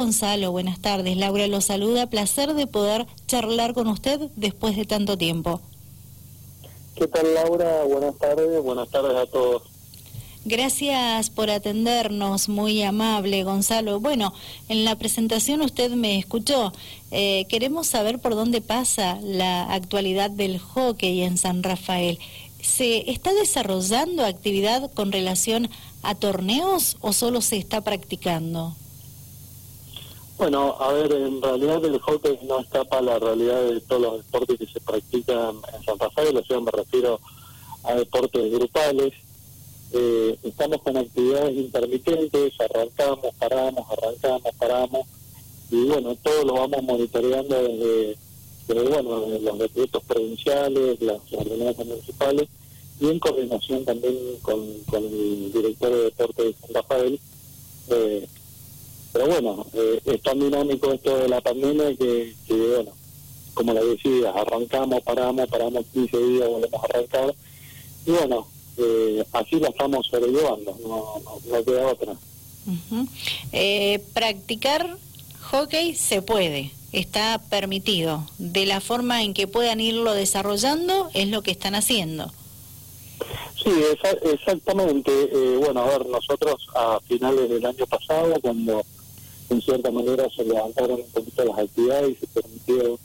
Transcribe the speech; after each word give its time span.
Gonzalo, 0.00 0.50
buenas 0.50 0.80
tardes. 0.80 1.18
Laura 1.18 1.46
lo 1.46 1.60
saluda. 1.60 2.08
Placer 2.08 2.54
de 2.54 2.66
poder 2.66 3.06
charlar 3.26 3.74
con 3.74 3.86
usted 3.86 4.30
después 4.34 4.74
de 4.74 4.86
tanto 4.86 5.18
tiempo. 5.18 5.60
¿Qué 6.94 7.06
tal, 7.06 7.34
Laura? 7.34 7.84
Buenas 7.84 8.16
tardes. 8.16 8.62
Buenas 8.62 8.88
tardes 8.88 9.14
a 9.14 9.26
todos. 9.26 9.62
Gracias 10.46 11.28
por 11.28 11.50
atendernos, 11.50 12.48
muy 12.48 12.82
amable, 12.82 13.44
Gonzalo. 13.44 14.00
Bueno, 14.00 14.32
en 14.70 14.86
la 14.86 14.96
presentación 14.96 15.60
usted 15.60 15.90
me 15.90 16.18
escuchó. 16.18 16.72
Eh, 17.10 17.44
queremos 17.50 17.86
saber 17.86 18.20
por 18.20 18.34
dónde 18.34 18.62
pasa 18.62 19.18
la 19.22 19.70
actualidad 19.70 20.30
del 20.30 20.58
hockey 20.60 21.20
en 21.24 21.36
San 21.36 21.62
Rafael. 21.62 22.18
¿Se 22.62 23.10
está 23.10 23.34
desarrollando 23.34 24.24
actividad 24.24 24.90
con 24.92 25.12
relación 25.12 25.68
a 26.02 26.14
torneos 26.14 26.96
o 27.02 27.12
solo 27.12 27.42
se 27.42 27.58
está 27.58 27.82
practicando? 27.82 28.74
Bueno, 30.40 30.74
a 30.80 30.90
ver, 30.94 31.12
en 31.12 31.42
realidad 31.42 31.84
el 31.84 31.98
hockey 31.98 32.38
no 32.44 32.60
escapa 32.60 32.96
a 32.96 33.02
la 33.02 33.18
realidad 33.18 33.62
de 33.62 33.78
todos 33.82 34.00
los 34.00 34.24
deportes 34.24 34.58
que 34.58 34.66
se 34.68 34.80
practican 34.80 35.56
en 35.74 35.84
San 35.84 35.98
Rafael, 35.98 36.34
o 36.34 36.42
sea, 36.42 36.58
me 36.60 36.70
refiero 36.70 37.20
a 37.84 37.94
deportes 37.94 38.50
grupales. 38.50 39.12
Eh, 39.92 40.38
estamos 40.42 40.80
con 40.80 40.96
actividades 40.96 41.54
intermitentes, 41.54 42.54
arrancamos, 42.58 43.34
paramos, 43.38 43.86
arrancamos, 43.90 44.54
paramos, 44.58 45.06
y 45.70 45.84
bueno, 45.84 46.16
todo 46.22 46.42
lo 46.46 46.54
vamos 46.54 46.84
monitoreando 46.84 47.62
desde, 47.62 48.16
bueno, 48.88 49.26
los 49.42 49.58
decretos 49.58 50.02
provinciales, 50.04 51.02
las 51.02 51.20
ordenanzas 51.32 51.84
municipales, 51.84 52.48
y 52.98 53.08
en 53.10 53.18
coordinación 53.18 53.84
también 53.84 54.16
con, 54.40 54.58
el 54.90 55.52
director 55.52 55.90
de 55.90 56.04
deportes 56.04 56.46
de 56.46 56.54
San 56.62 56.74
Rafael. 56.76 57.20
Eh, 57.90 58.26
pero 59.12 59.26
bueno, 59.26 59.66
eh, 59.74 60.00
es 60.04 60.22
tan 60.22 60.38
dinámico 60.38 60.92
esto 60.92 61.16
de 61.16 61.28
la 61.28 61.40
pandemia 61.40 61.94
que, 61.96 62.34
bueno, 62.48 62.92
como 63.54 63.72
le 63.72 63.84
decía, 63.84 64.30
arrancamos, 64.30 65.02
paramos, 65.02 65.48
paramos 65.48 65.84
15 65.92 66.18
días, 66.18 66.48
volvemos 66.48 66.80
a 66.82 66.86
arrancar. 66.86 67.34
Y 68.06 68.10
bueno, 68.12 68.46
eh, 68.76 69.24
así 69.32 69.56
la 69.58 69.68
estamos 69.68 70.06
sobrellevando, 70.06 70.76
no, 70.82 71.14
no, 71.50 71.64
queda 71.64 71.88
otra. 71.88 72.14
eh, 73.52 74.00
practicar 74.14 74.96
hockey 75.50 75.96
se 75.96 76.22
puede, 76.22 76.70
está 76.92 77.40
permitido. 77.50 78.24
De 78.38 78.66
la 78.66 78.80
forma 78.80 79.24
en 79.24 79.34
que 79.34 79.48
puedan 79.48 79.80
irlo 79.80 80.14
desarrollando 80.14 81.10
es 81.14 81.28
lo 81.28 81.42
que 81.42 81.50
están 81.50 81.74
haciendo. 81.74 82.30
Sí, 83.62 83.70
exactamente. 84.32 85.10
Eh, 85.12 85.56
bueno, 85.58 85.80
a 85.80 85.86
ver, 85.86 86.06
nosotros 86.06 86.66
a 86.74 86.98
finales 87.06 87.48
del 87.50 87.66
año 87.66 87.86
pasado, 87.86 88.34
cuando 88.40 88.82
en 89.50 89.60
cierta 89.60 89.90
manera 89.90 90.28
se 90.30 90.44
levantaron 90.44 91.00
un 91.00 91.10
poquito 91.10 91.44
las 91.44 91.58
actividades 91.58 92.10
y 92.10 92.14
se 92.14 92.26
permitió 92.28 92.98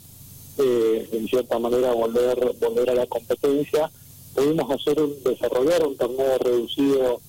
eh, 0.58 1.08
en 1.12 1.28
cierta 1.28 1.58
manera 1.58 1.92
volver 1.92 2.54
volver 2.60 2.90
a 2.90 2.94
la 2.94 3.06
competencia. 3.06 3.90
Pudimos 4.34 4.70
hacer 4.70 5.00
un, 5.02 5.12
desarrollar 5.24 5.86
un 5.86 5.96
torneo 5.96 6.38
reducido 6.38 7.20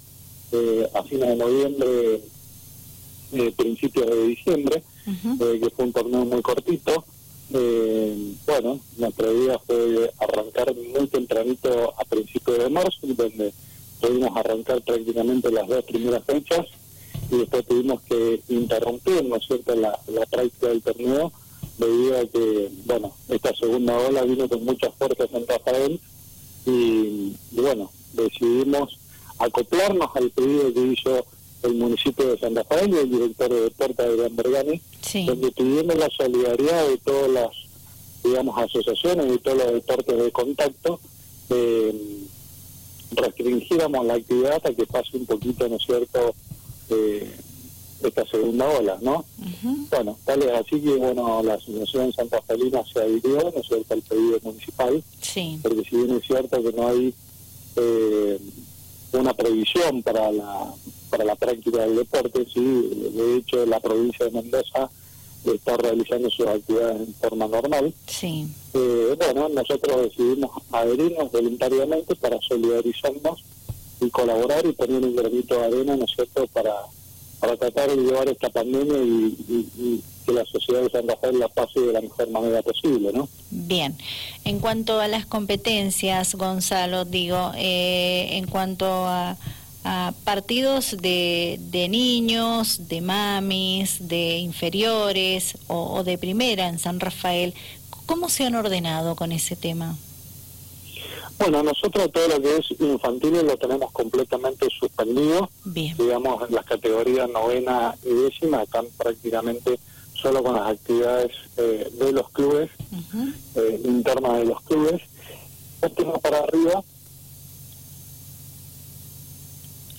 eh, 0.52 0.88
a 0.94 1.04
fines 1.04 1.30
de 1.30 1.36
noviembre 1.36 2.22
eh, 3.34 3.54
principios 3.58 4.06
de 4.08 4.28
diciembre 4.28 4.84
eh, 5.06 5.60
que 5.62 5.70
fue 5.72 5.86
un 5.86 5.94
torneo 5.94 6.26
muy 6.26 6.42
cortito. 6.42 7.04
Bueno 8.46 8.80
nuestra 8.98 9.32
idea 9.32 9.58
fue 9.60 10.12
arrancar 10.20 10.76
muy 10.76 11.08
tempranito 11.08 11.94
a 11.98 12.04
principios 12.06 12.60
de 12.60 12.70
marzo 12.70 13.00
donde 13.02 13.54
pudimos 14.00 14.38
arrancar 14.38 14.82
prácticamente 14.82 15.52
las 15.52 15.68
dos 15.68 15.84
primeras 15.86 16.24
fechas 16.26 16.66
y 17.30 17.38
después 17.38 17.66
tuvimos 17.66 18.02
que 18.04 18.42
interrumpir, 18.50 19.24
¿no 19.26 19.36
es 19.36 19.46
cierto?, 19.46 19.76
la, 19.76 19.98
práctica 20.30 20.68
del 20.68 20.82
torneo 20.82 21.32
debido 21.78 22.20
a 22.20 22.26
que, 22.26 22.72
bueno, 22.86 23.14
esta 23.30 23.54
segunda 23.56 23.98
ola 23.98 24.24
vino 24.24 24.48
con 24.48 24.64
muchas 24.66 24.94
fuerzas 24.96 25.30
en 25.34 25.48
Rafael 25.48 26.00
y, 26.66 27.34
bueno, 27.52 27.92
decidimos 28.14 29.00
acoplarnos 29.40 30.10
al 30.16 30.32
pedido 30.32 30.74
que 30.74 30.82
hizo 30.82 31.26
el 31.64 31.76
municipio 31.76 32.30
de 32.30 32.40
San 32.40 32.56
Rafael 32.56 32.94
y 32.94 32.98
el 32.98 33.12
director 33.12 33.50
de 33.50 33.62
deportes 33.62 34.18
de 34.18 34.30
Bergani, 34.30 34.82
donde 35.26 35.52
tuvimos 35.52 35.96
la 35.96 36.10
solidaridad 36.10 36.88
de 36.88 36.98
todas 36.98 37.30
las, 37.30 37.50
digamos, 38.24 38.58
asociaciones 38.58 39.34
y 39.34 39.38
todos 39.40 39.58
los 39.58 39.74
deportes 39.74 40.18
de 40.18 40.32
contacto, 40.32 41.00
eh, 41.50 42.24
restringíamos 43.12 44.06
la 44.06 44.16
actividad 44.16 44.54
hasta 44.54 44.74
que 44.74 44.86
pase 44.86 45.18
un 45.18 45.26
poquito, 45.26 45.68
¿no 45.68 45.76
es 45.76 45.84
cierto?, 45.84 46.34
eh, 46.90 47.32
esta 48.04 48.26
segunda 48.28 48.68
ola, 48.68 48.98
¿no? 49.02 49.26
Bueno, 49.90 50.18
tal 50.26 50.44
es 50.44 50.52
así 50.52 50.80
que, 50.80 50.96
bueno, 50.96 51.42
la 51.44 51.56
Asociación 51.56 52.14
Santa 52.14 52.42
Felina 52.44 52.84
se 52.92 53.00
adhirió, 53.00 53.38
¿no 53.38 53.60
es 53.60 53.68
cierto?, 53.68 53.94
al 53.94 54.02
pedido 54.02 54.40
municipal, 54.44 55.04
sí. 55.20 55.60
porque 55.64 55.84
si 55.90 55.96
bien 55.96 56.16
es 56.16 56.24
cierto 56.28 56.62
que 56.62 56.72
no 56.74 56.88
hay 56.88 57.14
eh, 57.76 58.40
una 59.14 59.34
previsión 59.34 60.04
para 60.04 60.32
la, 60.32 60.74
para 61.10 61.26
la 61.26 61.36
práctica 61.36 61.82
del 61.82 61.96
deporte, 61.96 62.46
sí, 62.54 63.12
de 63.16 63.38
hecho 63.38 63.66
la 63.66 63.80
provincia 63.80 64.26
de 64.26 64.32
Mendoza 64.32 64.90
está 65.46 65.78
realizando 65.78 66.30
sus 66.30 66.46
actividades 66.46 67.08
en 67.08 67.14
forma 67.16 67.48
normal. 67.48 67.94
Sí. 68.06 68.48
Eh, 68.74 69.16
bueno, 69.18 69.50
nosotros 69.50 70.04
decidimos 70.04 70.52
adherirnos 70.72 71.32
voluntariamente 71.32 72.16
para 72.16 72.38
solidarizarnos 72.42 73.44
y 74.00 74.10
colaborar 74.10 74.66
y 74.66 74.74
poner 74.74 75.04
un 75.04 75.16
granito 75.16 75.56
de 75.56 75.66
arena, 75.66 75.96
¿no 75.96 76.06
es 76.06 76.12
cierto?, 76.12 76.48
para, 76.48 76.74
para 77.40 77.58
tratar 77.58 77.90
de 77.90 77.98
llevar 77.98 78.28
esta 78.30 78.50
pandemia 78.50 78.98
y, 78.98 80.04
que 80.26 80.34
la 80.34 80.44
sociedad 80.44 80.82
de 80.82 80.90
San 80.90 81.08
Rafael 81.08 81.40
la 81.40 81.48
pase 81.48 81.80
de 81.80 81.94
la 81.94 82.02
mejor 82.02 82.30
manera 82.30 82.62
posible, 82.62 83.14
¿no? 83.14 83.30
Bien. 83.50 83.96
En 84.44 84.60
cuanto 84.60 85.00
a 85.00 85.08
las 85.08 85.26
competencias, 85.26 86.36
Gonzalo, 86.36 87.06
digo, 87.06 87.54
eh, 87.56 88.28
en 88.32 88.46
cuanto 88.48 88.86
a, 88.86 89.38
partidos 90.26 90.98
de, 91.00 91.58
de, 91.72 91.88
niños, 91.88 92.90
de 92.90 93.00
mamis, 93.00 94.10
de 94.10 94.38
inferiores 94.40 95.58
o, 95.68 95.94
o 95.94 96.04
de 96.04 96.18
primera 96.18 96.68
en 96.68 96.78
San 96.78 97.00
Rafael, 97.00 97.54
¿cómo 98.06 98.28
se 98.28 98.44
han 98.44 98.56
ordenado 98.56 99.16
con 99.16 99.32
ese 99.32 99.56
tema? 99.56 99.96
Bueno, 101.40 101.62
nosotros 101.64 102.12
todo 102.12 102.28
lo 102.28 102.42
que 102.42 102.58
es 102.58 102.72
infantil 102.80 103.46
lo 103.46 103.58
tenemos 103.58 103.92
completamente 103.92 104.68
suspendido. 104.80 105.50
Digamos, 105.66 106.50
en 106.50 106.56
las 106.56 106.66
categorías 106.66 107.30
novena 107.30 107.96
y 108.04 108.14
décima 108.14 108.64
están 108.64 108.88
prácticamente 108.98 109.80
solo 110.14 110.44
con 110.44 110.56
las 110.56 110.72
actividades 110.72 111.32
eh, 111.58 111.92
de 111.94 112.12
los 112.12 112.30
clubes, 112.32 112.72
eh, 113.56 113.82
internas 113.86 114.40
de 114.40 114.46
los 114.46 114.62
clubes. 114.62 115.02
Séptima 115.80 116.18
para 116.18 116.40
arriba. 116.40 116.84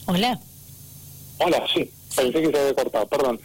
Hola. 0.06 0.40
Hola, 1.38 1.64
sí, 1.72 1.88
pensé 2.16 2.42
que 2.42 2.50
se 2.50 2.58
había 2.58 2.74
cortado, 2.74 3.06
perdón. 3.06 3.40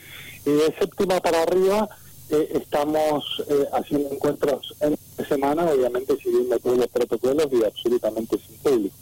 Y 0.45 0.49
de 0.49 0.75
séptima 0.79 1.19
para 1.19 1.43
arriba 1.43 1.89
eh, 2.29 2.49
estamos 2.53 3.43
eh, 3.47 3.67
haciendo 3.73 4.09
encuentros 4.09 4.73
en 4.79 4.97
semana, 5.25 5.65
obviamente 5.65 6.15
siguiendo 6.17 6.59
todos 6.59 6.77
los 6.77 6.87
protocolos 6.87 7.47
y 7.51 7.63
absolutamente 7.63 8.37
sin 8.37 8.57
público. 8.57 8.95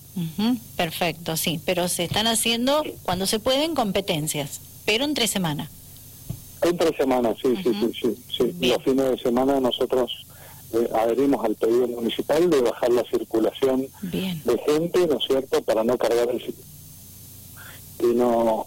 perfecto, 0.75 1.37
sí, 1.37 1.59
pero 1.65 1.87
se 1.87 2.03
están 2.03 2.27
haciendo 2.27 2.83
cuando 3.03 3.25
se 3.25 3.39
pueden 3.39 3.75
competencias, 3.75 4.61
pero 4.85 5.03
entre 5.03 5.27
semana. 5.27 5.69
Entre 6.61 6.95
semana, 6.95 7.33
sí, 7.41 7.55
sí, 7.63 7.71
sí, 7.99 8.15
sí, 8.37 8.67
Los 8.67 8.83
fines 8.83 9.09
de 9.11 9.17
semana 9.17 9.59
nosotros 9.59 10.25
eh, 10.73 10.89
adherimos 10.93 11.43
al 11.43 11.55
pedido 11.55 11.87
municipal 11.87 12.49
de 12.49 12.61
bajar 12.61 12.91
la 12.91 13.03
circulación 13.03 13.87
de 14.01 14.61
gente, 14.65 15.07
¿no 15.07 15.17
es 15.17 15.25
cierto?, 15.25 15.61
para 15.63 15.83
no 15.83 15.97
cargar 15.97 16.29
el 16.29 16.41
y 17.99 18.15
no, 18.15 18.65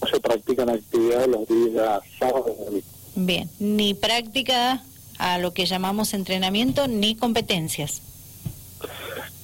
no 0.00 0.08
se 0.08 0.20
practican 0.20 0.70
actividades 0.70 1.28
los 1.28 1.46
días 1.48 2.00
sábados. 2.18 2.52
Bien, 3.14 3.48
ni 3.58 3.94
práctica 3.94 4.82
a 5.18 5.38
lo 5.38 5.52
que 5.52 5.66
llamamos 5.66 6.14
entrenamiento 6.14 6.88
ni 6.88 7.16
competencias. 7.16 8.02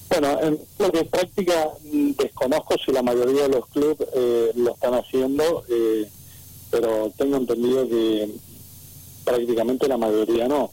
Bueno, 0.08 0.40
en 0.43 0.58
lo 0.78 0.90
que 0.90 1.05
práctica 1.05 1.69
mm, 1.93 2.11
desconozco 2.12 2.76
si 2.84 2.90
la 2.90 3.02
mayoría 3.02 3.43
de 3.43 3.49
los 3.50 3.67
clubes 3.69 3.96
eh, 4.14 4.50
lo 4.56 4.72
están 4.72 4.94
haciendo, 4.94 5.64
eh, 5.69 6.08
pero 6.70 7.12
tengo 7.17 7.37
entendido 7.37 7.88
que 7.88 8.28
prácticamente 9.25 9.88
la 9.88 9.96
mayoría 9.96 10.49
no. 10.49 10.70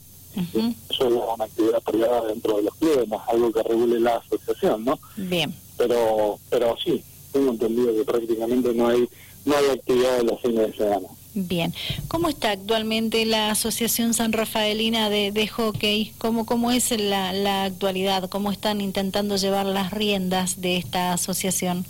Eso 0.89 1.07
es 1.07 1.13
una 1.35 1.45
actividad 1.45 1.81
privada 1.81 2.27
dentro 2.27 2.57
de 2.57 2.63
los 2.63 2.75
clubes, 2.75 3.07
no 3.07 3.15
es 3.15 3.21
algo 3.27 3.51
que 3.51 3.63
regule 3.63 3.99
la 3.99 4.17
asociación, 4.17 4.85
¿no? 4.85 4.99
Bien. 5.15 5.51
Pero, 5.77 6.37
pero 6.51 6.75
sí, 6.77 7.03
tengo 7.31 7.51
entendido 7.51 7.95
que 7.95 8.03
prácticamente 8.03 8.71
no 8.73 8.87
hay 8.87 9.09
no 9.47 9.55
hay 9.55 9.69
actividad 9.69 10.19
en 10.19 10.27
los 10.27 10.41
fines 10.41 10.67
de 10.67 10.77
semana. 10.77 11.07
Bien, 11.33 11.73
¿cómo 12.07 12.29
está 12.29 12.51
actualmente 12.51 13.25
la 13.25 13.51
Asociación 13.51 14.13
San 14.13 14.33
Rafaelina 14.33 15.09
de, 15.09 15.47
Hockey? 15.47 16.13
¿Cómo, 16.17 16.45
¿Cómo 16.45 16.71
es 16.71 16.89
la, 16.99 17.31
la 17.31 17.65
actualidad? 17.65 18.29
¿Cómo 18.29 18.51
están 18.51 18.81
intentando 18.81 19.35
llevar 19.35 19.65
las 19.67 19.91
riendas 19.91 20.61
de 20.61 20.77
esta 20.77 21.13
asociación? 21.13 21.85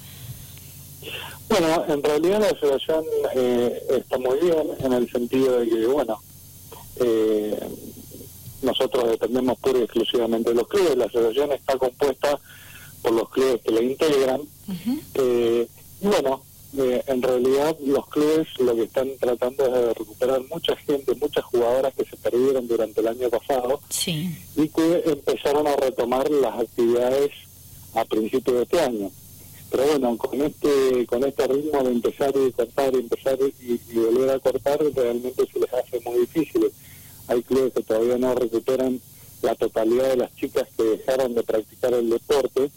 Bueno, 1.50 1.86
en 1.88 2.04
realidad 2.04 2.42
la 2.42 2.48
asociación 2.48 3.06
eh, 3.36 3.82
está 3.92 4.18
muy 4.18 4.38
bien 4.40 4.68
en 4.80 4.94
el 4.94 5.10
sentido 5.10 5.60
de 5.60 5.70
que, 5.70 5.86
bueno, 5.86 6.20
eh, 6.98 7.58
nosotros 8.62 9.10
dependemos 9.10 9.58
pura 9.60 9.80
y 9.80 9.84
exclusivamente 9.84 10.50
de 10.50 10.56
los 10.56 10.68
clubes. 10.68 10.98
La 10.98 11.06
asociación 11.06 11.54
está 11.54 11.78
compuesta 11.78 12.38
por 13.02 13.14
los 13.14 13.30
clubes 13.30 13.62
que 13.62 13.72
la 13.72 13.82
integran. 13.82 14.42
eh, 15.14 15.68
y 16.02 16.06
bueno, 16.08 16.42
eh, 16.76 17.02
en 17.08 17.22
realidad 17.22 17.78
los 17.86 18.08
clubes 18.08 18.48
lo 18.60 18.76
que 18.76 18.84
están 18.84 19.10
tratando 19.20 19.66
es 19.66 19.72
de 19.72 19.94
recuperar 19.94 20.42
mucha 20.50 20.76
gente, 20.76 21.16
muchas 21.16 21.46
jugadoras 21.46 21.94
que 21.94 22.04
se 22.04 22.18
perdieron 22.18 22.68
durante 22.68 23.00
el 23.00 23.08
año 23.08 23.30
pasado 23.30 23.80
y 24.56 24.70
que 24.70 25.04
empezaron 25.06 25.66
a 25.66 25.76
retomar 25.78 26.30
las 26.30 26.60
actividades 26.60 27.32
a 27.94 28.04
principios 28.06 28.58
de 28.58 28.64
este 28.64 28.80
año. 28.82 29.12
Pero 29.72 29.86
bueno, 29.86 30.18
con 30.18 30.42
este 30.42 31.06
con 31.08 31.24
este 31.24 31.48
ritmo 31.48 31.84
de 31.84 31.92
empezar 31.92 32.34
y 32.36 32.52
cortar 32.52 32.94
y 32.94 32.98
empezar 32.98 33.38
y, 33.42 33.80
volver 33.94 34.30
a 34.32 34.40
cortar, 34.40 34.80
realmente 34.94 35.46
se 35.52 35.60
les 35.60 35.74
hace 35.74 36.00
muy 36.02 36.20
difícil. 36.20 36.72
Hay 37.28 37.44
clubes 37.44 37.74
que 37.74 37.84
todavía 37.84 38.18
no 38.18 38.36
recuperan 38.36 39.00
la 39.42 39.56
totalidad 39.56 40.10
de 40.10 40.18
las 40.18 40.36
chicas 40.36 40.68
que 40.76 40.84
dejaron 40.84 41.34
de 41.34 41.44
practicar 41.44 41.94
el 41.94 42.10
deporte 42.10 42.72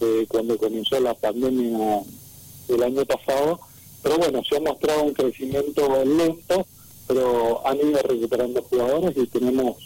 eh, 0.00 0.26
cuando 0.28 0.56
comenzó 0.58 0.98
la 1.00 1.14
pandemia 1.14 2.02
el 2.68 2.82
año 2.82 3.04
pasado. 3.04 3.60
Pero 4.02 4.18
bueno, 4.18 4.42
se 4.48 4.56
ha 4.56 4.60
mostrado 4.60 5.04
un 5.04 5.14
crecimiento 5.14 6.04
lento, 6.04 6.66
pero 7.06 7.66
han 7.66 7.78
ido 7.78 8.00
recuperando 8.02 8.62
jugadores 8.62 9.16
y 9.16 9.26
tenemos 9.26 9.76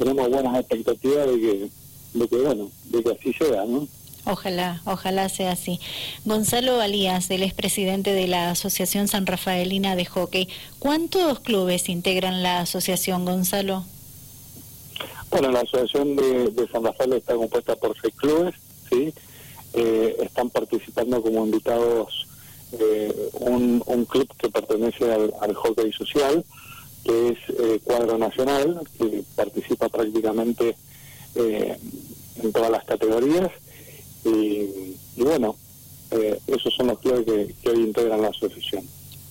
tenemos 0.00 0.30
buenas 0.30 0.58
expectativas 0.58 1.26
de 1.26 1.40
que, 1.40 1.70
de 2.14 2.28
que 2.28 2.36
bueno, 2.36 2.70
de 2.86 3.02
que 3.02 3.10
así 3.10 3.32
sea, 3.34 3.66
¿no? 3.66 3.86
Ojalá, 4.24 4.80
ojalá 4.86 5.28
sea 5.28 5.52
así. 5.52 5.78
Gonzalo 6.24 6.80
Alías, 6.80 7.30
el 7.30 7.42
expresidente 7.42 8.12
de 8.12 8.26
la 8.26 8.50
Asociación 8.50 9.08
San 9.08 9.26
Rafaelina 9.26 9.96
de 9.96 10.06
Hockey. 10.06 10.48
¿Cuántos 10.78 11.40
clubes 11.40 11.88
integran 11.88 12.42
la 12.42 12.60
asociación, 12.60 13.24
Gonzalo? 13.24 13.84
Bueno, 15.30 15.52
la 15.52 15.60
asociación 15.60 16.16
de, 16.16 16.68
San 16.72 16.84
Rafael 16.84 17.12
está 17.14 17.34
compuesta 17.34 17.76
por 17.76 17.94
seis 18.00 18.14
clubes, 18.16 18.54
como 21.22 21.44
invitados 21.44 22.26
eh, 22.72 23.30
un, 23.40 23.80
club 24.08 24.28
que 24.38 24.48
pertenece 24.48 25.12
al, 25.12 25.54
hockey 25.54 25.92
social, 25.92 26.44
que 27.04 27.28
es 27.28 27.38
eh, 27.48 27.80
Cuadro 27.84 28.18
Nacional, 28.18 28.80
que 28.98 29.24
participa 29.34 29.88
prácticamente 29.88 30.76
en 31.36 32.52
todas 32.52 32.70
las 32.70 32.84
categorías 32.84 33.50
y, 34.24 34.96
bueno, 35.16 35.56
eh, 36.10 36.38
esos 36.46 36.74
son 36.74 36.88
los 36.88 36.98
clubes 36.98 37.24
que, 37.24 37.70
hoy 37.70 37.80
integran 37.80 38.22
la 38.22 38.28
asociación. 38.28 38.84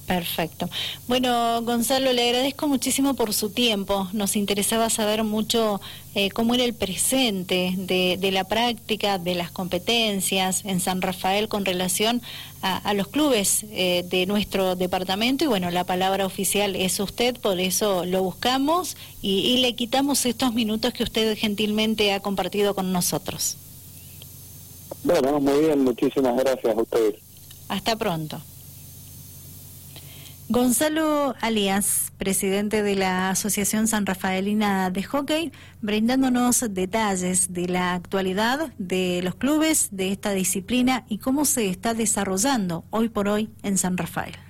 Perfecto. 0.09 0.67
Bueno, 1.07 1.61
Gonzalo, 1.61 2.11
le 2.13 2.29
agradezco 2.29 2.67
muchísimo 2.67 3.13
por 3.13 3.31
su 3.31 3.51
tiempo. 3.51 4.09
Nos 4.11 4.35
interesaba 4.35 4.89
saber 4.89 5.23
mucho 5.23 5.79
eh, 6.15 6.31
cómo 6.31 6.55
era 6.55 6.63
el 6.63 6.73
presente 6.73 7.75
de, 7.77 8.31
la 8.31 8.43
práctica, 8.43 9.19
de 9.19 9.35
las 9.35 9.51
competencias 9.51 10.65
en 10.65 10.79
San 10.79 11.03
Rafael 11.03 11.47
con 11.47 11.63
relación 11.63 12.23
a, 12.63 12.91
los 12.95 13.07
clubes 13.09 13.67
eh, 13.69 14.03
de 14.09 14.25
nuestro 14.25 14.75
departamento. 14.75 15.43
Y 15.43 15.47
bueno, 15.47 15.69
la 15.69 15.83
palabra 15.83 16.25
oficial 16.25 16.75
es 16.75 16.99
usted, 16.99 17.39
por 17.39 17.59
eso 17.59 18.03
lo 18.03 18.23
buscamos 18.23 18.97
y 19.21 19.57
le 19.57 19.75
quitamos 19.75 20.25
estos 20.25 20.55
minutos 20.55 20.91
que 20.91 21.03
usted 21.03 21.37
gentilmente 21.37 22.13
ha 22.13 22.19
compartido 22.19 22.73
con 22.73 22.91
nosotros. 22.91 23.57
Bueno, 25.03 25.39
muy 25.39 25.59
bien, 25.59 25.83
muchísimas 25.83 26.35
gracias 26.35 26.75
a 26.75 26.81
ustedes. 26.81 27.15
Hasta 27.67 27.95
pronto. 27.95 28.41
Gonzalo 30.51 31.35
Alias, 31.41 32.11
presidente 32.17 32.81
de 32.81 32.95
la 32.95 33.29
Asociación 33.29 33.87
San 33.87 34.07
Rafaelina 34.07 34.89
de 34.89 35.03
Hockey, 35.03 35.51
brindándonos 35.79 36.65
detalles 36.71 37.53
de 37.53 37.67
la 37.67 37.93
actualidad 37.93 38.73
de 38.79 39.21
los 39.23 39.35
clubes 39.35 39.89
de 39.91 40.11
esta 40.11 40.31
disciplina 40.31 41.05
y 41.07 41.19
cómo 41.19 41.45
se 41.45 41.69
está 41.69 41.93
desarrollando 41.93 42.83
hoy 42.89 43.09
por 43.09 43.27
hoy 43.27 43.51
en 43.61 43.77
San 43.77 43.95
Rafael. 43.95 44.48